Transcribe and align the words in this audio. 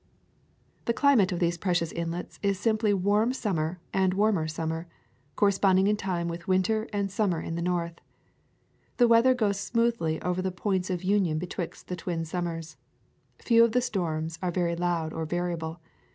The 0.85 0.95
climate 0.95 1.31
of 1.31 1.37
these 1.37 1.59
precious' 1.59 1.93
islets 1.95 2.39
is 2.41 2.57
sim 2.59 2.79
ply 2.79 2.91
warm 2.91 3.33
summer 3.33 3.79
and 3.93 4.15
warmer 4.15 4.47
summer, 4.47 4.87
corre 5.35 5.51
sponding 5.51 5.85
in 5.87 5.95
time 5.95 6.27
with 6.27 6.47
winter 6.47 6.87
and 6.91 7.11
summer 7.11 7.39
in 7.39 7.53
the 7.53 7.61
North. 7.61 8.01
The 8.97 9.07
weather 9.07 9.35
goes 9.35 9.59
smoothly 9.59 10.19
over 10.23 10.41
the 10.41 10.49
points 10.51 10.89
of 10.89 11.03
union 11.03 11.37
betwixt 11.37 11.87
the 11.87 11.95
twin 11.95 12.25
summers. 12.25 12.77
Few 13.43 13.63
of 13.63 13.73
the 13.73 13.79
storms 13.81 14.39
are 14.41 14.49
very 14.49 14.75
loud 14.75 15.13
or 15.13 15.25
variable. 15.27 15.79